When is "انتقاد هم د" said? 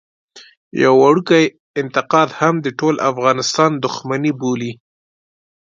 1.81-2.67